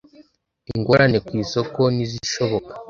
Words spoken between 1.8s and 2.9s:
n’izishoboka.